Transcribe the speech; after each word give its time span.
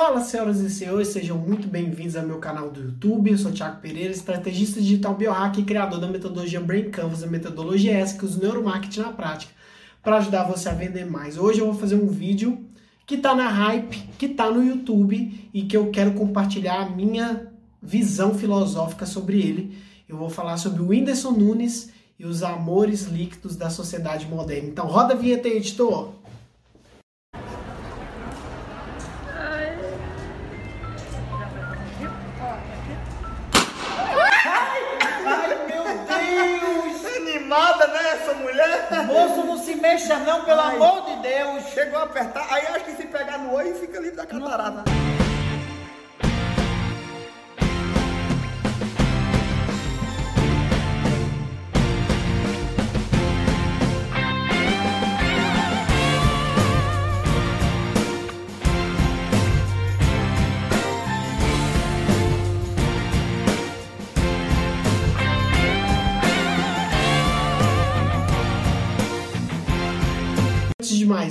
Fala, 0.00 0.20
senhoras 0.20 0.60
e 0.60 0.70
senhores, 0.70 1.08
sejam 1.08 1.36
muito 1.36 1.66
bem-vindos 1.66 2.14
ao 2.14 2.24
meu 2.24 2.38
canal 2.38 2.70
do 2.70 2.80
YouTube. 2.80 3.32
Eu 3.32 3.36
sou 3.36 3.50
Thiago 3.50 3.80
Pereira, 3.80 4.12
estrategista 4.12 4.80
digital 4.80 5.16
biohacker 5.16 5.60
e 5.60 5.66
criador 5.66 5.98
da 5.98 6.06
metodologia 6.06 6.60
Brain 6.60 6.88
Canvas, 6.88 7.24
a 7.24 7.26
metodologia 7.26 7.98
essa 7.98 8.16
que 8.16 8.24
usa 8.24 8.38
o 8.38 8.40
neuromarketing 8.40 9.00
na 9.00 9.12
prática 9.12 9.52
para 10.00 10.18
ajudar 10.18 10.44
você 10.44 10.68
a 10.68 10.72
vender 10.72 11.04
mais. 11.04 11.36
Hoje 11.36 11.58
eu 11.58 11.66
vou 11.66 11.74
fazer 11.74 11.96
um 11.96 12.06
vídeo 12.06 12.64
que 13.04 13.16
está 13.16 13.34
na 13.34 13.48
hype, 13.48 14.08
que 14.16 14.26
está 14.26 14.48
no 14.48 14.64
YouTube 14.64 15.50
e 15.52 15.62
que 15.62 15.76
eu 15.76 15.90
quero 15.90 16.12
compartilhar 16.12 16.80
a 16.82 16.90
minha 16.90 17.48
visão 17.82 18.34
filosófica 18.34 19.04
sobre 19.04 19.40
ele. 19.40 19.78
Eu 20.08 20.16
vou 20.16 20.30
falar 20.30 20.58
sobre 20.58 20.80
o 20.80 20.90
Whindersson 20.90 21.32
Nunes 21.32 21.90
e 22.16 22.24
os 22.24 22.44
amores 22.44 23.06
líquidos 23.06 23.56
da 23.56 23.68
sociedade 23.68 24.28
moderna. 24.28 24.68
Então 24.68 24.86
roda 24.86 25.14
a 25.14 25.16
vinheta 25.16 25.48
aí, 25.48 25.56
editor! 25.56 26.12
Não 40.08 40.16
mexa 40.16 40.18
não, 40.18 40.44
pelo 40.44 40.60
Ai. 40.60 40.76
amor 40.76 41.02
de 41.04 41.16
Deus. 41.22 41.64
Chegou 41.72 41.98
a 41.98 42.04
apertar, 42.04 42.46
aí 42.50 42.66
acho 42.68 42.84
que 42.84 42.92
se 42.92 43.06
pegar 43.06 43.38
no 43.38 43.52
olho 43.52 43.74
fica 43.74 44.00
livre 44.00 44.16
da 44.16 44.26
catarata. 44.26 44.84
Antes 44.90 45.07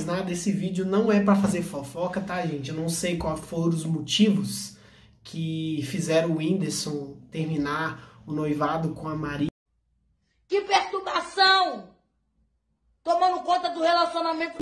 nada, 0.07 0.31
esse 0.31 0.51
vídeo 0.51 0.85
não 0.85 1.11
é 1.11 1.19
para 1.19 1.35
fazer 1.35 1.61
fofoca, 1.61 2.19
tá, 2.21 2.43
gente? 2.45 2.69
Eu 2.69 2.75
não 2.75 2.89
sei 2.89 3.17
quais 3.17 3.39
foram 3.41 3.69
os 3.69 3.85
motivos 3.85 4.77
que 5.23 5.81
fizeram 5.83 6.31
o 6.31 6.37
Whindersson 6.37 7.17
terminar 7.29 8.21
o 8.25 8.31
noivado 8.31 8.89
com 8.89 9.07
a 9.07 9.15
Maria. 9.15 9.49
Que 10.47 10.61
perturbação! 10.61 11.89
Tomando 13.03 13.43
conta 13.43 13.69
do 13.69 13.81
relacionamento. 13.81 14.57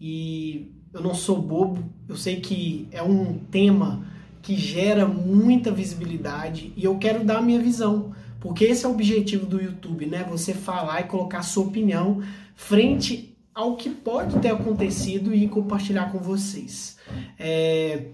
E 0.00 0.72
eu 0.92 1.00
não 1.00 1.14
sou 1.14 1.42
bobo, 1.42 1.84
eu 2.08 2.16
sei 2.16 2.40
que 2.40 2.88
é 2.90 3.02
um 3.02 3.38
tema 3.38 4.06
que 4.40 4.56
gera 4.56 5.06
muita 5.06 5.70
visibilidade 5.70 6.72
e 6.76 6.84
eu 6.84 6.96
quero 6.98 7.24
dar 7.24 7.38
a 7.38 7.42
minha 7.42 7.60
visão, 7.60 8.14
porque 8.40 8.64
esse 8.64 8.86
é 8.86 8.88
o 8.88 8.92
objetivo 8.92 9.44
do 9.44 9.60
YouTube, 9.60 10.06
né? 10.06 10.24
Você 10.30 10.54
falar 10.54 11.00
e 11.02 11.04
colocar 11.04 11.42
sua 11.42 11.66
opinião 11.66 12.22
frente 12.54 13.29
ao 13.54 13.76
que 13.76 13.90
pode 13.90 14.38
ter 14.38 14.50
acontecido 14.50 15.34
e 15.34 15.48
compartilhar 15.48 16.10
com 16.12 16.18
vocês. 16.18 16.96
É, 17.38 18.08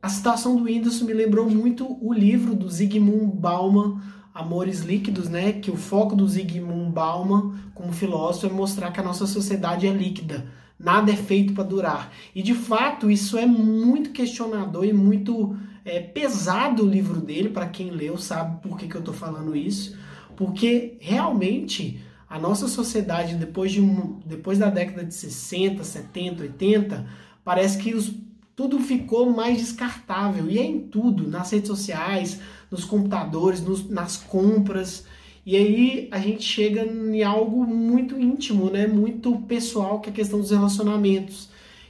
a 0.00 0.08
situação 0.08 0.56
do 0.56 0.64
Whindersson 0.64 1.04
me 1.04 1.12
lembrou 1.12 1.48
muito 1.50 1.98
o 2.00 2.12
livro 2.12 2.54
do 2.54 2.68
Zygmunt 2.68 3.34
Bauman, 3.34 4.00
Amores 4.32 4.80
Líquidos, 4.80 5.28
né? 5.28 5.52
Que 5.52 5.70
o 5.70 5.76
foco 5.76 6.14
do 6.14 6.26
Zygmunt 6.26 6.92
Bauman, 6.92 7.54
como 7.74 7.92
filósofo, 7.92 8.46
é 8.46 8.50
mostrar 8.50 8.92
que 8.92 9.00
a 9.00 9.02
nossa 9.02 9.26
sociedade 9.26 9.86
é 9.86 9.90
líquida. 9.90 10.46
Nada 10.78 11.10
é 11.10 11.16
feito 11.16 11.52
para 11.52 11.64
durar. 11.64 12.12
E 12.32 12.40
de 12.40 12.54
fato, 12.54 13.10
isso 13.10 13.36
é 13.36 13.44
muito 13.44 14.10
questionador 14.10 14.84
e 14.84 14.92
muito 14.92 15.56
é, 15.84 15.98
pesado 15.98 16.84
o 16.84 16.88
livro 16.88 17.20
dele, 17.20 17.48
para 17.48 17.66
quem 17.66 17.90
leu 17.90 18.16
sabe 18.16 18.62
por 18.62 18.78
que, 18.78 18.86
que 18.86 18.94
eu 18.94 19.00
estou 19.00 19.14
falando 19.14 19.56
isso. 19.56 19.98
Porque 20.36 20.96
realmente 21.00 22.00
a 22.28 22.38
nossa 22.38 22.68
sociedade, 22.68 23.36
depois, 23.36 23.72
de 23.72 23.80
depois 24.26 24.58
da 24.58 24.68
década 24.68 25.04
de 25.04 25.14
60, 25.14 25.82
70, 25.82 26.42
80, 26.42 27.06
parece 27.42 27.78
que 27.78 27.94
os, 27.94 28.12
tudo 28.54 28.78
ficou 28.80 29.30
mais 29.30 29.58
descartável. 29.58 30.50
E 30.50 30.58
é 30.58 30.62
em 30.62 30.80
tudo, 30.80 31.26
nas 31.26 31.50
redes 31.50 31.68
sociais, 31.68 32.38
nos 32.70 32.84
computadores, 32.84 33.62
nos, 33.62 33.88
nas 33.88 34.18
compras. 34.18 35.06
E 35.46 35.56
aí 35.56 36.08
a 36.10 36.18
gente 36.18 36.42
chega 36.42 36.82
em 36.84 37.22
algo 37.22 37.66
muito 37.66 38.20
íntimo, 38.20 38.68
né? 38.68 38.86
Muito 38.86 39.34
pessoal, 39.42 40.00
que 40.00 40.10
é 40.10 40.12
a 40.12 40.16
questão 40.16 40.38
dos 40.38 40.50
relacionamentos. 40.50 41.48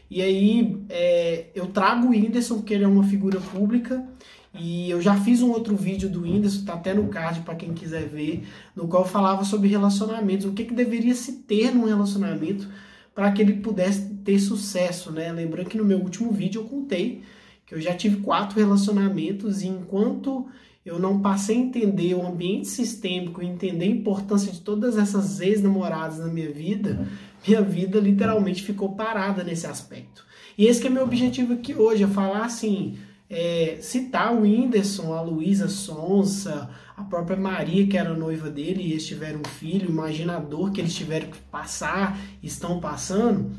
E 0.09 0.23
aí 0.23 0.81
é, 0.89 1.47
eu 1.55 1.67
trago 1.67 2.07
o 2.07 2.11
Whindersson, 2.11 2.59
porque 2.59 2.75
ele 2.75 2.85
é 2.85 2.89
uma 2.89 3.03
figura 3.03 3.41
pública. 3.41 4.07
E 4.55 4.91
eu 4.91 5.01
já 5.01 5.15
fiz 5.15 5.43
um 5.43 5.51
outro 5.51 5.77
vídeo 5.77 6.09
do 6.09 6.23
Whindersson, 6.23 6.65
tá 6.65 6.75
até 6.75 6.95
no 6.95 7.09
card 7.09 7.41
para 7.41 7.55
quem 7.55 7.75
quiser 7.75 8.09
ver, 8.09 8.45
no 8.75 8.89
qual 8.89 9.05
falava 9.05 9.45
sobre 9.45 9.69
relacionamentos, 9.69 10.47
o 10.47 10.53
que, 10.53 10.65
que 10.65 10.75
deveria 10.75 11.15
se 11.15 11.43
ter 11.43 11.75
num 11.75 11.85
relacionamento 11.85 12.69
para 13.15 13.31
que 13.33 13.43
ele 13.43 13.55
pudesse 13.55 14.15
ter 14.25 14.39
sucesso, 14.39 15.13
né? 15.13 15.31
Lembrando 15.33 15.69
que 15.69 15.77
no 15.77 15.85
meu 15.85 15.99
último 15.99 16.33
vídeo 16.33 16.63
eu 16.63 16.65
contei 16.65 17.23
que 17.67 17.75
eu 17.75 17.81
já 17.81 17.95
tive 17.95 18.23
quatro 18.23 18.59
relacionamentos 18.59 19.61
e 19.63 19.69
enquanto 19.69 20.47
eu 20.87 20.99
não 20.99 21.21
passei 21.21 21.57
a 21.57 21.61
entender 21.61 22.15
o 22.15 22.27
ambiente 22.27 22.67
sistêmico, 22.67 23.43
entender 23.43 23.85
a 23.85 23.89
importância 23.89 24.51
de 24.51 24.63
todas 24.63 24.97
essas 24.97 25.39
ex-namoradas 25.41 26.19
na 26.19 26.29
minha 26.29 26.51
vida, 26.51 27.07
minha 27.47 27.61
vida 27.61 28.01
literalmente 28.01 28.63
ficou 28.63 28.95
parada 28.95 29.45
nesse 29.45 29.67
aspecto. 29.67 30.25
E 30.57 30.65
esse 30.65 30.87
é 30.87 30.89
meu 30.89 31.03
objetivo 31.03 31.53
aqui 31.53 31.75
hoje, 31.75 32.05
é 32.05 32.07
falar 32.07 32.47
assim, 32.47 32.97
é, 33.31 33.79
citar 33.81 34.35
o 34.35 34.43
Whindersson, 34.43 35.13
a 35.13 35.21
Luísa 35.21 35.69
Sonsa, 35.69 36.71
a 36.97 37.05
própria 37.05 37.37
Maria, 37.37 37.87
que 37.87 37.97
era 37.97 38.15
noiva 38.15 38.49
dele, 38.51 38.83
e 38.83 38.93
eles 38.93 39.07
tiveram 39.07 39.41
um 39.41 39.49
filho, 39.49 39.91
imagina 39.91 40.37
a 40.37 40.41
dor 40.41 40.73
que 40.73 40.81
eles 40.81 40.95
tiveram 40.95 41.29
que 41.29 41.39
passar, 41.43 42.19
estão 42.43 42.81
passando, 42.81 43.51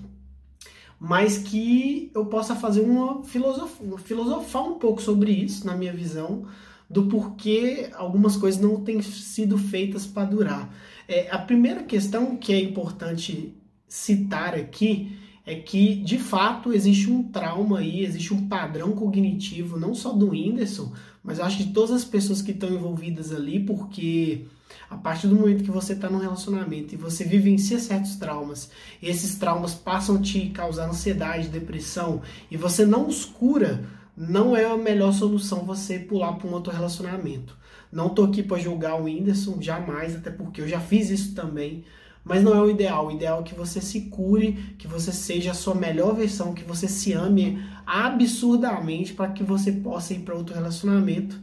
mas 0.99 1.37
que 1.37 2.11
eu 2.13 2.25
possa 2.25 2.55
fazer 2.55 2.81
uma 2.81 3.23
filosofia, 3.23 3.97
filosofar 3.99 4.63
um 4.63 4.79
pouco 4.79 5.01
sobre 5.01 5.31
isso, 5.31 5.65
na 5.65 5.75
minha 5.77 5.93
visão, 5.93 6.47
do 6.89 7.05
porquê 7.05 7.91
algumas 7.93 8.35
coisas 8.35 8.59
não 8.59 8.83
têm 8.83 9.01
sido 9.01 9.57
feitas 9.57 10.07
para 10.07 10.27
durar. 10.27 10.73
É, 11.07 11.29
a 11.29 11.37
primeira 11.37 11.83
questão 11.83 12.35
que 12.35 12.51
é 12.51 12.59
importante 12.59 13.55
citar 13.87 14.55
aqui 14.55 15.17
é 15.45 15.55
que, 15.55 15.95
de 15.95 16.17
fato, 16.17 16.71
existe 16.73 17.09
um 17.09 17.23
trauma 17.23 17.79
aí, 17.79 18.03
existe 18.03 18.33
um 18.33 18.47
padrão 18.47 18.91
cognitivo, 18.91 19.79
não 19.79 19.95
só 19.95 20.11
do 20.13 20.29
Whindersson, 20.29 20.93
mas 21.23 21.39
eu 21.39 21.45
acho 21.45 21.57
de 21.57 21.73
todas 21.73 21.91
as 21.91 22.03
pessoas 22.03 22.41
que 22.41 22.51
estão 22.51 22.69
envolvidas 22.69 23.33
ali, 23.33 23.59
porque 23.59 24.45
a 24.89 24.97
partir 24.97 25.27
do 25.27 25.35
momento 25.35 25.63
que 25.63 25.71
você 25.71 25.93
está 25.93 26.09
num 26.09 26.19
relacionamento 26.19 26.93
e 26.93 26.97
você 26.97 27.23
vivencia 27.23 27.79
certos 27.79 28.15
traumas, 28.15 28.69
esses 29.01 29.35
traumas 29.35 29.73
passam 29.73 30.15
a 30.15 30.21
te 30.21 30.49
causar 30.49 30.89
ansiedade, 30.89 31.47
depressão, 31.47 32.21
e 32.49 32.57
você 32.57 32.85
não 32.85 33.07
os 33.07 33.25
cura, 33.25 33.83
não 34.15 34.55
é 34.55 34.65
a 34.65 34.77
melhor 34.77 35.13
solução 35.13 35.65
você 35.65 35.99
pular 35.99 36.33
para 36.33 36.47
um 36.47 36.53
outro 36.53 36.73
relacionamento. 36.73 37.57
Não 37.91 38.09
tô 38.09 38.25
aqui 38.25 38.43
para 38.43 38.59
julgar 38.59 38.99
o 38.99 39.05
Whindersson, 39.05 39.61
jamais, 39.61 40.15
até 40.15 40.29
porque 40.29 40.61
eu 40.61 40.67
já 40.67 40.79
fiz 40.79 41.09
isso 41.09 41.33
também. 41.33 41.83
Mas 42.29 42.43
não 42.43 42.55
é 42.55 42.61
o 42.61 42.69
ideal. 42.69 43.07
O 43.07 43.11
ideal 43.11 43.39
é 43.39 43.43
que 43.43 43.55
você 43.55 43.81
se 43.81 44.01
cure, 44.01 44.75
que 44.77 44.87
você 44.87 45.11
seja 45.11 45.49
a 45.49 45.55
sua 45.55 45.73
melhor 45.73 46.13
versão, 46.13 46.53
que 46.53 46.63
você 46.63 46.87
se 46.87 47.11
ame 47.11 47.59
absurdamente 47.87 49.15
para 49.15 49.31
que 49.31 49.43
você 49.43 49.71
possa 49.71 50.13
ir 50.13 50.19
para 50.19 50.35
outro 50.35 50.53
relacionamento 50.53 51.41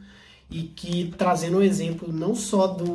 e 0.49 0.63
que 0.63 1.13
trazendo 1.19 1.57
o 1.57 1.59
um 1.59 1.63
exemplo 1.63 2.13
não 2.13 2.37
só 2.37 2.69
do 2.69 2.95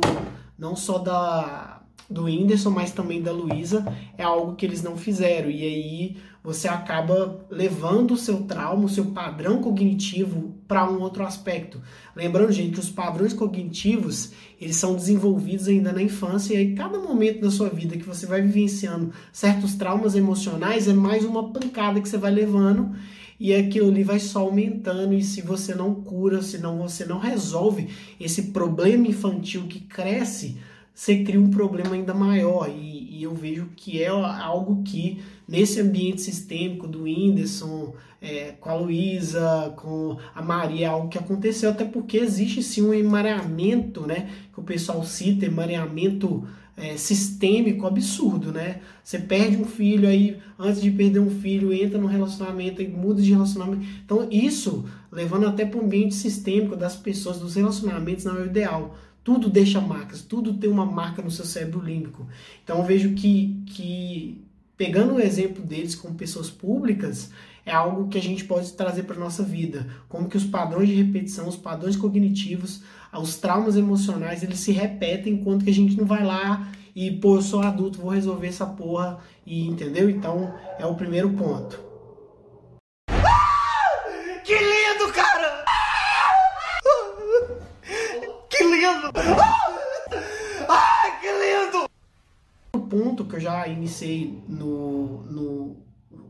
não 0.58 0.74
só 0.74 0.96
da 0.96 1.82
do 2.08 2.24
Whindersson, 2.24 2.70
mas 2.70 2.92
também 2.92 3.22
da 3.22 3.32
Luísa, 3.32 3.84
é 4.16 4.22
algo 4.22 4.54
que 4.54 4.64
eles 4.64 4.82
não 4.82 4.96
fizeram. 4.96 5.50
E 5.50 5.62
aí 5.62 6.16
você 6.42 6.66
acaba 6.66 7.46
levando 7.48 8.12
o 8.12 8.16
seu 8.16 8.42
trauma, 8.42 8.86
o 8.86 8.88
seu 8.88 9.06
padrão 9.06 9.60
cognitivo 9.60 10.54
para 10.66 10.90
um 10.90 11.00
outro 11.00 11.24
aspecto. 11.24 11.80
Lembrando, 12.16 12.50
gente, 12.50 12.72
que 12.72 12.80
os 12.80 12.90
padrões 12.90 13.32
cognitivos, 13.32 14.32
eles 14.60 14.76
são 14.76 14.96
desenvolvidos 14.96 15.68
ainda 15.68 15.92
na 15.92 16.02
infância 16.02 16.54
e 16.54 16.56
aí 16.56 16.74
cada 16.74 16.98
momento 16.98 17.40
da 17.40 17.50
sua 17.50 17.68
vida 17.68 17.96
que 17.96 18.06
você 18.06 18.26
vai 18.26 18.42
vivenciando 18.42 19.12
certos 19.32 19.74
traumas 19.74 20.16
emocionais 20.16 20.88
é 20.88 20.92
mais 20.92 21.24
uma 21.24 21.52
pancada 21.52 22.00
que 22.00 22.08
você 22.08 22.18
vai 22.18 22.32
levando 22.32 22.92
e 23.38 23.54
aquilo 23.54 23.88
ali 23.88 24.02
vai 24.02 24.18
só 24.18 24.40
aumentando 24.40 25.14
e 25.14 25.22
se 25.22 25.42
você 25.42 25.74
não 25.74 25.94
cura, 25.94 26.42
se 26.42 26.58
não 26.58 26.78
você 26.78 27.04
não 27.04 27.18
resolve 27.18 27.88
esse 28.20 28.50
problema 28.50 29.06
infantil 29.06 29.66
que 29.68 29.80
cresce, 29.80 30.58
você 30.94 31.22
cria 31.24 31.40
um 31.40 31.50
problema 31.50 31.94
ainda 31.94 32.14
maior. 32.14 32.68
E, 32.68 33.18
e, 33.18 33.22
eu 33.22 33.34
vejo 33.34 33.68
que 33.76 34.02
é 34.02 34.08
algo 34.08 34.82
que, 34.82 35.22
nesse 35.48 35.80
ambiente 35.80 36.20
sistêmico 36.20 36.86
do 36.86 37.04
Whindersson, 37.04 37.94
é, 38.20 38.54
com 38.60 38.70
a 38.70 38.74
Luísa, 38.74 39.74
com 39.76 40.16
a 40.34 40.42
Maria, 40.42 40.86
é 40.86 40.88
algo 40.88 41.08
que 41.08 41.18
aconteceu, 41.18 41.70
até 41.70 41.84
porque 41.84 42.18
existe 42.18 42.62
sim 42.62 42.82
um 42.82 42.94
emaranhamento, 42.94 44.06
né? 44.06 44.30
Que 44.52 44.60
o 44.60 44.62
pessoal 44.62 45.02
cita, 45.02 45.46
emaranhamento 45.46 46.46
é, 46.76 46.96
sistêmico 46.96 47.86
absurdo, 47.86 48.52
né? 48.52 48.80
Você 49.02 49.18
perde 49.18 49.56
um 49.56 49.64
filho, 49.64 50.08
aí 50.08 50.38
antes 50.58 50.80
de 50.80 50.90
perder 50.90 51.20
um 51.20 51.30
filho, 51.30 51.72
entra 51.72 51.98
no 51.98 52.06
relacionamento 52.06 52.80
e 52.80 52.88
muda 52.88 53.20
de 53.20 53.30
relacionamento. 53.30 53.84
Então, 54.04 54.28
isso 54.30 54.84
levando 55.10 55.46
até 55.46 55.66
para 55.66 55.80
o 55.80 55.84
ambiente 55.84 56.14
sistêmico 56.14 56.76
das 56.76 56.96
pessoas, 56.96 57.38
dos 57.38 57.54
relacionamentos, 57.54 58.24
não 58.24 58.36
é 58.36 58.42
o 58.42 58.46
ideal. 58.46 58.96
Tudo 59.24 59.48
deixa 59.48 59.80
marcas, 59.80 60.22
tudo 60.22 60.54
tem 60.54 60.68
uma 60.68 60.84
marca 60.84 61.22
no 61.22 61.30
seu 61.30 61.44
cérebro 61.44 61.80
límbico. 61.80 62.26
Então, 62.64 62.78
eu 62.78 62.84
vejo 62.84 63.14
que, 63.14 63.62
que 63.66 64.44
pegando 64.76 65.14
o 65.14 65.20
exemplo 65.20 65.62
deles 65.62 65.94
como 65.94 66.14
pessoas 66.14 66.50
públicas, 66.50 67.30
é 67.64 67.72
algo 67.72 68.08
que 68.08 68.18
a 68.18 68.22
gente 68.22 68.44
pode 68.44 68.72
trazer 68.72 69.04
para 69.04 69.16
nossa 69.16 69.42
vida, 69.42 69.86
como 70.08 70.28
que 70.28 70.36
os 70.36 70.44
padrões 70.44 70.88
de 70.88 70.94
repetição, 70.94 71.46
os 71.46 71.56
padrões 71.56 71.96
cognitivos, 71.96 72.82
os 73.12 73.36
traumas 73.36 73.76
emocionais, 73.76 74.42
eles 74.42 74.58
se 74.58 74.72
repetem 74.72 75.34
enquanto 75.34 75.64
que 75.64 75.70
a 75.70 75.74
gente 75.74 75.96
não 75.96 76.04
vai 76.04 76.24
lá 76.24 76.72
e, 76.94 77.10
pô, 77.10 77.36
eu 77.36 77.42
sou 77.42 77.60
adulto, 77.60 78.00
vou 78.00 78.10
resolver 78.10 78.48
essa 78.48 78.66
porra, 78.66 79.18
e 79.46 79.66
entendeu? 79.66 80.10
Então, 80.10 80.52
é 80.78 80.84
o 80.84 80.94
primeiro 80.94 81.30
ponto. 81.30 81.80
Que 84.44 84.54
lindo, 84.54 85.12
cara! 85.12 85.64
Que 88.50 88.64
lindo! 89.02 89.42
Ai, 90.68 91.20
que 91.20 91.26
lindo! 91.26 91.88
O 92.74 92.80
ponto 92.80 93.24
que 93.24 93.36
eu 93.36 93.40
já 93.40 93.66
iniciei 93.66 94.42
no, 94.48 95.22
no, 95.24 95.76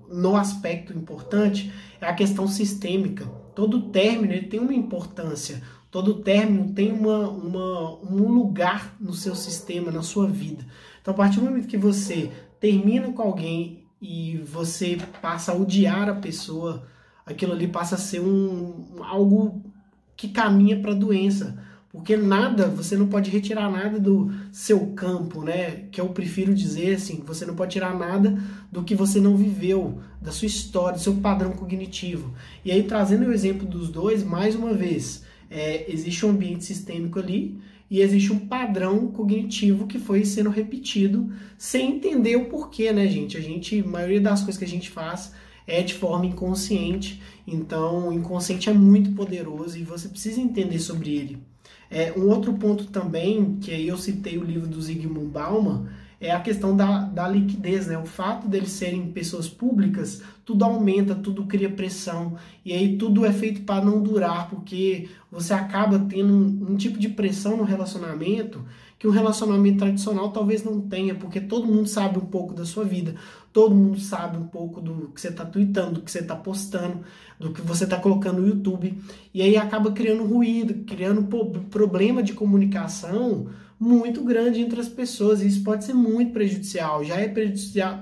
no 0.09 0.37
aspecto 0.37 0.97
importante 0.97 1.73
é 2.01 2.07
a 2.07 2.15
questão 2.15 2.49
sistêmica. 2.49 3.27
Todo 3.55 3.91
término 3.91 4.33
ele 4.33 4.47
tem 4.47 4.61
uma 4.61 4.73
importância, 4.73 5.63
todo 5.91 6.23
término 6.23 6.73
tem 6.73 6.93
uma, 6.93 7.29
uma, 7.29 7.99
um 7.99 8.29
lugar 8.29 8.97
no 8.99 9.13
seu 9.13 9.35
sistema, 9.35 9.91
na 9.91 10.03
sua 10.03 10.27
vida. 10.27 10.65
Então, 11.01 11.13
a 11.13 11.17
partir 11.17 11.41
do 11.41 11.47
momento 11.47 11.69
que 11.69 11.77
você 11.77 12.31
termina 12.59 13.13
com 13.13 13.23
alguém 13.23 13.85
e 14.01 14.39
você 14.39 14.97
passa 15.21 15.53
a 15.53 15.57
odiar 15.57 16.09
a 16.09 16.15
pessoa, 16.15 16.87
aquilo 17.27 17.53
ali 17.53 17.69
passa 17.69 17.97
a 17.97 17.99
ser 17.99 18.21
um, 18.21 19.03
algo 19.03 19.63
que 20.17 20.29
caminha 20.29 20.81
para 20.81 20.93
a 20.93 20.95
doença. 20.95 21.59
Porque 21.93 22.17
nada, 22.17 22.69
você 22.69 22.97
não 22.97 23.07
pode 23.07 23.31
retirar 23.31 23.71
nada 23.71 24.01
do 24.01 24.33
seu 24.51 24.95
campo, 24.95 25.43
né? 25.43 25.85
Que 25.93 26.01
eu 26.01 26.09
prefiro 26.09 26.55
dizer 26.55 26.95
assim, 26.95 27.23
você 27.27 27.45
não 27.45 27.55
pode 27.55 27.73
tirar 27.73 27.95
nada 27.95 28.43
do 28.73 28.83
que 28.83 28.95
você 28.95 29.21
não 29.21 29.37
viveu, 29.37 30.01
da 30.21 30.33
sua 30.33 30.47
história, 30.47 30.97
do 30.97 31.03
seu 31.03 31.17
padrão 31.17 31.53
cognitivo. 31.53 32.33
E 32.65 32.73
aí, 32.73 32.83
trazendo 32.85 33.27
o 33.27 33.33
exemplo 33.33 33.67
dos 33.67 33.91
dois, 33.91 34.25
mais 34.25 34.55
uma 34.55 34.73
vez, 34.73 35.23
é, 35.51 35.85
existe 35.93 36.25
um 36.25 36.31
ambiente 36.31 36.65
sistêmico 36.65 37.19
ali 37.19 37.61
e 37.91 38.01
existe 38.01 38.33
um 38.33 38.39
padrão 38.39 39.09
cognitivo 39.09 39.87
que 39.87 39.99
foi 39.99 40.25
sendo 40.25 40.49
repetido 40.49 41.31
sem 41.59 41.97
entender 41.97 42.37
o 42.37 42.47
porquê, 42.47 42.91
né, 42.91 43.07
gente? 43.07 43.37
A 43.37 43.41
gente, 43.41 43.81
a 43.81 43.87
maioria 43.87 44.21
das 44.21 44.41
coisas 44.41 44.57
que 44.57 44.65
a 44.65 44.69
gente 44.69 44.89
faz 44.89 45.35
é 45.67 45.83
de 45.83 45.93
forma 45.93 46.25
inconsciente. 46.25 47.21
Então, 47.47 48.09
o 48.09 48.13
inconsciente 48.15 48.71
é 48.71 48.73
muito 48.73 49.13
poderoso 49.13 49.79
e 49.79 49.85
você 49.85 50.09
precisa 50.09 50.41
entender 50.41 50.79
sobre 50.79 51.15
ele. 51.15 51.52
É, 51.91 52.13
um 52.17 52.29
outro 52.29 52.55
ponto 52.55 52.87
também, 52.87 53.57
que 53.61 53.71
eu 53.87 53.99
citei 53.99 54.39
o 54.39 54.45
livro 54.45 54.67
do 54.67 54.81
Zygmunt 54.81 55.29
Bauman, 55.29 55.89
é 56.23 56.31
a 56.31 56.41
questão 56.41 56.77
da, 56.77 57.01
da 57.01 57.29
liquidez, 57.29 57.89
né? 57.89 57.99
O 57.99 58.07
fato 58.07 58.47
deles 58.47 58.71
serem 58.71 59.11
pessoas 59.11 59.49
públicas, 59.49 60.23
tudo 60.45 60.65
aumenta, 60.65 61.17
tudo 61.17 61.47
cria 61.47 61.69
pressão, 61.69 62.37
e 62.65 62.73
aí 62.73 62.97
tudo 62.97 63.27
é 63.27 63.33
feito 63.33 63.63
para 63.63 63.85
não 63.85 64.01
durar, 64.01 64.49
porque 64.49 65.09
você 65.31 65.53
acaba 65.53 65.99
tendo 65.99 66.33
um, 66.33 66.73
um 66.73 66.77
tipo 66.77 66.99
de 66.99 67.09
pressão 67.09 67.57
no 67.57 67.65
relacionamento 67.65 68.65
que 69.03 69.09
um 69.09 69.11
relacionamento 69.11 69.79
tradicional 69.79 70.31
talvez 70.31 70.63
não 70.63 70.81
tenha, 70.81 71.13
porque 71.17 71.41
todo 71.41 71.67
mundo 71.67 71.89
sabe 71.89 72.19
um 72.19 72.25
pouco 72.25 72.55
da 72.55 72.65
sua 72.65 72.85
vida, 72.85 73.17
todo 73.53 73.75
mundo 73.75 73.99
sabe 73.99 74.37
um 74.37 74.47
pouco 74.47 74.81
do 74.81 75.09
que 75.09 75.21
você 75.21 75.27
está 75.27 75.45
tweetando, 75.45 75.95
do 75.95 76.03
que 76.03 76.11
você 76.13 76.21
está 76.21 76.37
postando, 76.37 77.01
do 77.37 77.53
que 77.53 77.61
você 77.63 77.83
está 77.83 77.99
colocando 77.99 78.41
no 78.41 78.47
YouTube, 78.47 78.97
e 79.35 79.43
aí 79.43 79.57
acaba 79.57 79.91
criando 79.91 80.23
ruído, 80.23 80.85
criando 80.85 81.27
problema 81.69 82.23
de 82.23 82.33
comunicação 82.33 83.49
muito 83.77 84.23
grande 84.23 84.61
entre 84.61 84.81
as 84.81 84.89
pessoas, 84.89 85.43
e 85.43 85.49
isso 85.49 85.65
pode 85.65 85.85
ser 85.85 85.95
muito 85.95 86.33
prejudicial, 86.33 87.03
já 87.03 87.17
é 87.17 87.27
prejudicial, 87.27 88.01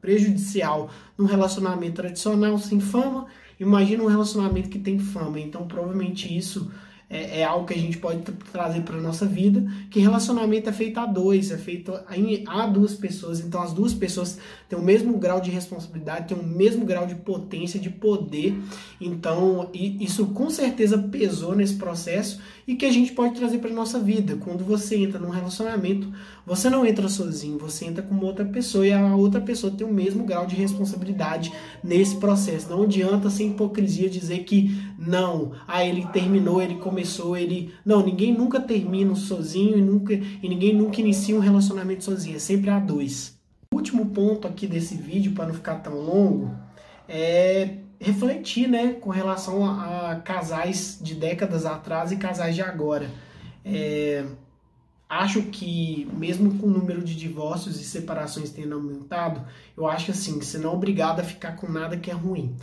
prejudicial 0.00 0.88
num 1.18 1.26
relacionamento 1.26 1.96
tradicional 1.96 2.56
sem 2.56 2.80
fama, 2.80 3.26
imagina 3.60 4.02
um 4.02 4.08
relacionamento 4.08 4.70
que 4.70 4.78
tem 4.78 4.98
fama, 4.98 5.38
então 5.38 5.68
provavelmente 5.68 6.34
isso 6.34 6.72
é, 7.14 7.40
é, 7.40 7.44
algo 7.44 7.64
que 7.64 7.74
a 7.74 7.78
gente 7.78 7.96
pode 7.98 8.22
trazer 8.50 8.80
para 8.80 9.00
nossa 9.00 9.24
vida, 9.24 9.64
que 9.88 10.00
relacionamento 10.00 10.68
é 10.68 10.72
feito 10.72 10.98
a 10.98 11.06
dois, 11.06 11.52
é 11.52 11.56
feito 11.56 11.94
a, 11.94 12.62
a 12.62 12.66
duas 12.66 12.94
pessoas, 12.94 13.38
então 13.38 13.62
as 13.62 13.72
duas 13.72 13.94
pessoas 13.94 14.36
têm 14.68 14.76
o 14.76 14.82
mesmo 14.82 15.16
grau 15.16 15.40
de 15.40 15.48
responsabilidade, 15.48 16.26
têm 16.26 16.36
o 16.36 16.42
mesmo 16.42 16.84
grau 16.84 17.06
de 17.06 17.14
potência, 17.14 17.78
de 17.78 17.88
poder, 17.88 18.58
então 19.00 19.70
isso 19.72 20.26
com 20.26 20.50
certeza 20.50 20.98
pesou 20.98 21.54
nesse 21.54 21.74
processo 21.74 22.40
e 22.66 22.74
que 22.74 22.84
a 22.84 22.90
gente 22.90 23.12
pode 23.12 23.34
trazer 23.34 23.58
para 23.58 23.70
nossa 23.70 24.00
vida. 24.00 24.36
Quando 24.36 24.64
você 24.64 24.96
entra 24.96 25.20
num 25.20 25.30
relacionamento, 25.30 26.12
você 26.46 26.68
não 26.68 26.84
entra 26.84 27.08
sozinho, 27.08 27.58
você 27.58 27.84
entra 27.84 28.02
com 28.02 28.16
outra 28.24 28.44
pessoa 28.44 28.86
e 28.86 28.92
a 28.92 29.14
outra 29.14 29.40
pessoa 29.40 29.72
tem 29.72 29.86
o 29.86 29.92
mesmo 29.92 30.24
grau 30.24 30.46
de 30.46 30.56
responsabilidade 30.56 31.52
nesse 31.82 32.16
processo. 32.16 32.70
Não 32.70 32.82
adianta 32.82 33.30
sem 33.30 33.50
hipocrisia 33.50 34.08
dizer 34.08 34.44
que 34.44 34.76
não, 35.06 35.52
ah, 35.66 35.84
ele 35.84 36.06
terminou, 36.06 36.62
ele 36.62 36.76
começou, 36.76 37.36
ele. 37.36 37.74
Não, 37.84 38.04
ninguém 38.04 38.32
nunca 38.32 38.60
termina 38.60 39.14
sozinho 39.14 39.76
e, 39.76 39.82
nunca, 39.82 40.14
e 40.14 40.48
ninguém 40.48 40.74
nunca 40.74 41.00
inicia 41.00 41.36
um 41.36 41.40
relacionamento 41.40 42.04
sozinho, 42.04 42.36
é 42.36 42.38
sempre 42.38 42.70
a 42.70 42.78
dois. 42.78 43.38
O 43.72 43.76
último 43.76 44.06
ponto 44.06 44.46
aqui 44.46 44.66
desse 44.66 44.94
vídeo, 44.94 45.32
para 45.32 45.46
não 45.46 45.54
ficar 45.54 45.76
tão 45.76 45.94
longo, 45.94 46.50
é 47.08 47.76
refletir 48.00 48.68
né, 48.68 48.94
com 48.94 49.10
relação 49.10 49.64
a, 49.64 50.16
casais 50.16 50.98
de 51.00 51.14
décadas 51.14 51.66
atrás 51.66 52.12
e 52.12 52.16
casais 52.16 52.54
de 52.54 52.62
agora. 52.62 53.10
É, 53.64 54.24
acho 55.08 55.42
que, 55.42 56.08
mesmo 56.12 56.58
com 56.58 56.66
o 56.66 56.70
número 56.70 57.02
de 57.02 57.14
divórcios 57.14 57.80
e 57.80 57.84
separações 57.84 58.50
tendo 58.50 58.74
aumentado, 58.74 59.44
eu 59.76 59.86
acho 59.86 60.06
que 60.06 60.10
assim, 60.12 60.40
você 60.40 60.58
não 60.58 60.70
é 60.70 60.74
obrigado 60.74 61.20
a 61.20 61.24
ficar 61.24 61.56
com 61.56 61.70
nada 61.70 61.96
que 61.96 62.10
é 62.10 62.14
ruim. 62.14 62.54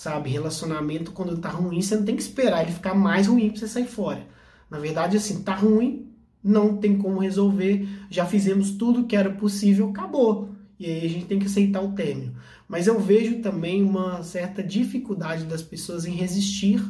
Sabe? 0.00 0.30
Relacionamento, 0.30 1.12
quando 1.12 1.36
tá 1.36 1.50
ruim, 1.50 1.82
você 1.82 1.94
não 1.94 2.06
tem 2.06 2.16
que 2.16 2.22
esperar 2.22 2.62
ele 2.62 2.72
ficar 2.72 2.94
mais 2.94 3.26
ruim 3.26 3.50
pra 3.50 3.60
você 3.60 3.68
sair 3.68 3.84
fora. 3.84 4.26
Na 4.70 4.78
verdade, 4.78 5.18
assim, 5.18 5.42
tá 5.42 5.54
ruim, 5.54 6.08
não 6.42 6.78
tem 6.78 6.96
como 6.96 7.18
resolver, 7.18 7.86
já 8.08 8.24
fizemos 8.24 8.70
tudo 8.70 9.04
que 9.04 9.14
era 9.14 9.28
possível, 9.28 9.90
acabou. 9.90 10.54
E 10.78 10.86
aí 10.86 11.04
a 11.04 11.08
gente 11.10 11.26
tem 11.26 11.38
que 11.38 11.44
aceitar 11.44 11.82
o 11.82 11.92
término. 11.92 12.34
Mas 12.66 12.86
eu 12.86 12.98
vejo 12.98 13.42
também 13.42 13.82
uma 13.82 14.22
certa 14.22 14.62
dificuldade 14.62 15.44
das 15.44 15.60
pessoas 15.60 16.06
em 16.06 16.12
resistir 16.12 16.82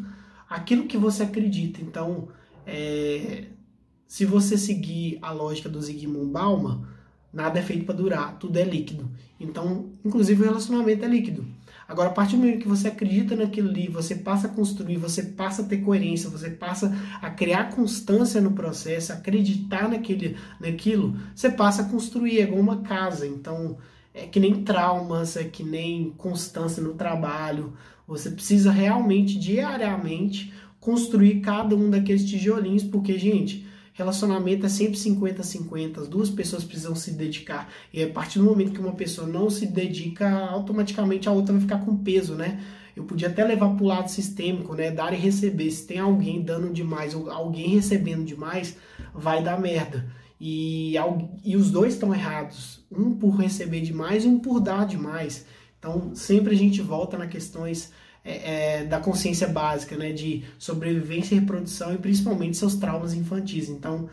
àquilo 0.49 0.87
que 0.87 0.97
você 0.97 1.25
acredita. 1.25 1.81
Então, 1.83 2.29
é, 2.64 3.47
se 4.07 4.25
você 4.25 4.57
seguir 4.57 5.19
a 5.21 5.33
lógica 5.33 5.69
do 5.69 5.83
Zygmunt 5.83 6.31
Bauman, 6.31 6.87
nada 7.33 7.59
é 7.59 7.62
feito 7.62 7.85
para 7.85 7.97
durar, 7.97 8.38
tudo 8.38 8.57
é 8.57 8.62
líquido. 8.62 9.11
Então, 9.40 9.95
inclusive 10.05 10.43
o 10.43 10.45
relacionamento 10.45 11.05
é 11.05 11.09
líquido. 11.09 11.45
Agora, 11.90 12.09
a 12.09 12.12
partir 12.12 12.37
do 12.37 12.42
momento 12.42 12.61
que 12.61 12.68
você 12.68 12.87
acredita 12.87 13.35
naquilo 13.35 13.68
ali, 13.68 13.88
você 13.88 14.14
passa 14.14 14.47
a 14.47 14.50
construir, 14.50 14.97
você 14.97 15.25
passa 15.25 15.62
a 15.62 15.64
ter 15.64 15.78
coerência, 15.78 16.30
você 16.30 16.49
passa 16.49 16.97
a 17.20 17.28
criar 17.30 17.75
constância 17.75 18.40
no 18.40 18.52
processo, 18.52 19.12
acreditar 19.12 19.88
naquele, 19.88 20.37
naquilo, 20.61 21.16
você 21.35 21.50
passa 21.50 21.82
a 21.82 21.85
construir, 21.87 22.38
é 22.38 22.42
igual 22.44 22.61
uma 22.61 22.82
casa. 22.82 23.26
Então, 23.26 23.76
é 24.14 24.25
que 24.25 24.38
nem 24.38 24.62
traumas, 24.62 25.37
é 25.37 25.42
que 25.42 25.64
nem 25.64 26.14
constância 26.16 26.80
no 26.80 26.94
trabalho. 26.94 27.73
Você 28.06 28.30
precisa 28.30 28.70
realmente, 28.70 29.37
diariamente, 29.37 30.54
construir 30.78 31.40
cada 31.40 31.75
um 31.75 31.90
daqueles 31.90 32.25
tijolinhos, 32.25 32.85
porque, 32.85 33.18
gente, 33.18 33.66
Relacionamento 34.00 34.64
é 34.64 34.69
sempre 34.71 34.95
50-50, 34.95 35.99
as 35.99 36.09
duas 36.09 36.30
pessoas 36.30 36.64
precisam 36.64 36.95
se 36.95 37.11
dedicar. 37.11 37.71
E 37.92 38.02
a 38.02 38.09
partir 38.09 38.38
do 38.38 38.47
momento 38.47 38.73
que 38.73 38.80
uma 38.80 38.95
pessoa 38.95 39.28
não 39.28 39.50
se 39.50 39.66
dedica, 39.66 40.26
automaticamente 40.47 41.28
a 41.28 41.33
outra 41.33 41.52
vai 41.52 41.61
ficar 41.61 41.85
com 41.85 41.95
peso, 41.99 42.35
né? 42.35 42.64
Eu 42.97 43.04
podia 43.04 43.28
até 43.28 43.45
levar 43.45 43.69
para 43.75 43.85
o 43.85 43.87
lado 43.87 44.11
sistêmico, 44.11 44.75
né? 44.75 44.90
Dar 44.90 45.12
e 45.12 45.16
receber. 45.16 45.71
Se 45.71 45.87
tem 45.87 45.99
alguém 45.99 46.40
dando 46.40 46.73
demais 46.73 47.14
ou 47.14 47.30
alguém 47.30 47.69
recebendo 47.75 48.25
demais, 48.25 48.75
vai 49.14 49.42
dar 49.42 49.61
merda. 49.61 50.11
E, 50.40 50.95
e 51.45 51.54
os 51.54 51.71
dois 51.71 51.92
estão 51.92 52.14
errados. 52.14 52.83
Um 52.90 53.12
por 53.12 53.37
receber 53.37 53.83
demais 53.83 54.25
e 54.25 54.28
um 54.28 54.38
por 54.38 54.61
dar 54.61 54.87
demais. 54.87 55.45
Então, 55.78 56.14
sempre 56.14 56.54
a 56.54 56.59
gente 56.59 56.80
volta 56.80 57.19
nas 57.19 57.28
questões 57.28 57.92
é, 58.31 58.81
é, 58.81 58.85
da 58.85 59.01
consciência 59.01 59.49
básica, 59.49 59.97
né, 59.97 60.13
de 60.13 60.45
sobrevivência 60.59 61.35
e 61.35 61.39
reprodução 61.41 61.93
e 61.95 61.99
principalmente 61.99 62.57
seus 62.57 62.77
traumas 62.77 63.15
infantis. 63.15 63.69
Então, 63.69 64.09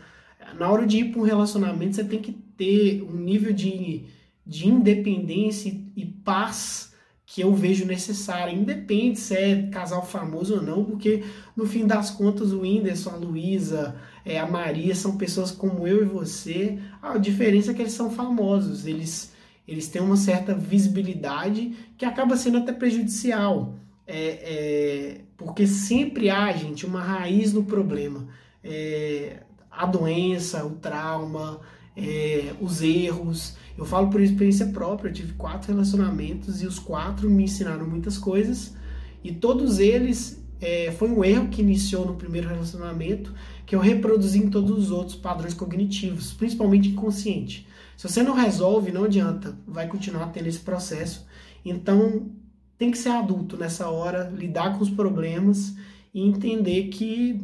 na 0.58 0.70
hora 0.70 0.86
de 0.86 0.98
ir 0.98 1.12
para 1.12 1.20
um 1.20 1.24
relacionamento, 1.24 1.96
você 1.96 2.04
tem 2.04 2.20
que 2.20 2.32
ter 2.32 3.02
um 3.02 3.16
nível 3.16 3.52
de, 3.52 4.04
de 4.46 4.68
independência 4.68 5.72
e 5.96 6.04
paz 6.04 6.88
que 7.30 7.42
eu 7.42 7.54
vejo 7.54 7.84
necessária, 7.84 8.54
independe 8.54 9.20
se 9.20 9.34
é 9.34 9.68
casal 9.70 10.04
famoso 10.04 10.54
ou 10.54 10.62
não, 10.62 10.82
porque 10.82 11.22
no 11.54 11.66
fim 11.66 11.86
das 11.86 12.10
contas 12.10 12.52
o 12.52 12.60
Whindersson, 12.60 13.10
a 13.10 13.16
Luísa, 13.16 13.96
é, 14.24 14.38
a 14.38 14.46
Maria 14.46 14.94
são 14.94 15.18
pessoas 15.18 15.50
como 15.50 15.86
eu 15.86 16.02
e 16.02 16.06
você. 16.06 16.78
A 17.02 17.18
diferença 17.18 17.70
é 17.70 17.74
que 17.74 17.82
eles 17.82 17.92
são 17.92 18.10
famosos, 18.10 18.86
eles, 18.86 19.34
eles 19.66 19.88
têm 19.88 20.00
uma 20.00 20.16
certa 20.16 20.54
visibilidade 20.54 21.76
que 21.98 22.06
acaba 22.06 22.34
sendo 22.34 22.58
até 22.58 22.72
prejudicial, 22.72 23.74
é, 24.08 24.16
é, 24.16 25.20
porque 25.36 25.66
sempre 25.66 26.30
há, 26.30 26.50
gente, 26.52 26.86
uma 26.86 27.02
raiz 27.02 27.52
no 27.52 27.64
problema. 27.64 28.26
É, 28.64 29.42
a 29.70 29.84
doença, 29.84 30.64
o 30.64 30.70
trauma, 30.70 31.60
é, 31.94 32.54
os 32.60 32.80
erros. 32.80 33.56
Eu 33.76 33.84
falo 33.84 34.08
por 34.08 34.20
experiência 34.20 34.66
própria, 34.68 35.10
eu 35.10 35.12
tive 35.12 35.34
quatro 35.34 35.72
relacionamentos 35.72 36.62
e 36.62 36.66
os 36.66 36.78
quatro 36.78 37.28
me 37.28 37.44
ensinaram 37.44 37.86
muitas 37.86 38.16
coisas 38.16 38.74
e 39.22 39.32
todos 39.32 39.78
eles 39.78 40.44
é, 40.60 40.90
foi 40.92 41.10
um 41.10 41.22
erro 41.22 41.48
que 41.48 41.60
iniciou 41.60 42.06
no 42.06 42.14
primeiro 42.14 42.48
relacionamento 42.48 43.32
que 43.64 43.76
eu 43.76 43.80
reproduzi 43.80 44.38
em 44.38 44.50
todos 44.50 44.76
os 44.78 44.90
outros 44.90 45.16
padrões 45.16 45.54
cognitivos, 45.54 46.32
principalmente 46.32 46.88
inconsciente. 46.88 47.68
Se 47.96 48.08
você 48.08 48.22
não 48.22 48.34
resolve, 48.34 48.90
não 48.90 49.04
adianta, 49.04 49.56
vai 49.66 49.86
continuar 49.86 50.28
tendo 50.28 50.46
esse 50.48 50.60
processo. 50.60 51.26
Então, 51.64 52.30
tem 52.78 52.90
que 52.90 52.98
ser 52.98 53.10
adulto 53.10 53.56
nessa 53.56 53.88
hora, 53.88 54.32
lidar 54.34 54.76
com 54.76 54.84
os 54.84 54.90
problemas 54.90 55.74
e 56.14 56.22
entender 56.22 56.88
que 56.88 57.40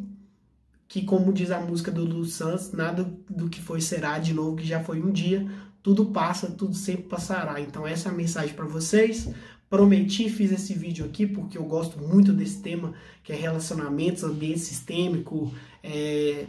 que 0.87 1.03
como 1.03 1.33
diz 1.33 1.51
a 1.51 1.59
música 1.59 1.91
do 1.91 2.05
Lu 2.05 2.25
Santos, 2.25 2.71
nada 2.71 3.03
do 3.29 3.49
que 3.49 3.61
foi 3.61 3.81
será 3.81 4.19
de 4.19 4.33
novo 4.33 4.57
que 4.57 4.67
já 4.67 4.85
foi 4.85 5.03
um 5.03 5.11
dia, 5.11 5.45
tudo 5.83 6.07
passa, 6.07 6.49
tudo 6.51 6.75
sempre 6.75 7.05
passará. 7.05 7.61
Então 7.61 7.85
essa 7.85 8.09
é 8.09 8.13
a 8.13 8.15
mensagem 8.15 8.55
para 8.55 8.65
vocês. 8.65 9.29
Prometi, 9.69 10.31
fiz 10.31 10.53
esse 10.53 10.73
vídeo 10.73 11.05
aqui 11.05 11.27
porque 11.27 11.59
eu 11.59 11.65
gosto 11.65 11.99
muito 11.99 12.33
desse 12.33 12.61
tema, 12.61 12.95
que 13.25 13.33
é 13.33 13.37
relacionamentos, 13.37 14.23
ambiente 14.23 14.61
sistêmico, 14.61 15.53
é, 15.83 16.47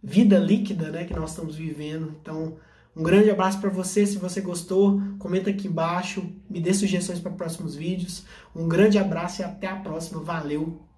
vida 0.00 0.38
líquida, 0.38 0.90
né, 0.90 1.04
que 1.04 1.14
nós 1.14 1.30
estamos 1.30 1.56
vivendo. 1.56 2.14
Então, 2.20 2.56
um 2.94 3.02
grande 3.02 3.30
abraço 3.30 3.60
para 3.60 3.70
você. 3.70 4.06
Se 4.06 4.18
você 4.18 4.40
gostou, 4.40 5.00
comenta 5.18 5.50
aqui 5.50 5.66
embaixo, 5.66 6.30
me 6.48 6.60
dê 6.60 6.74
sugestões 6.74 7.20
para 7.20 7.32
próximos 7.32 7.74
vídeos. 7.74 8.24
Um 8.54 8.68
grande 8.68 8.98
abraço 8.98 9.40
e 9.40 9.44
até 9.44 9.66
a 9.66 9.76
próxima. 9.76 10.22
Valeu! 10.22 10.91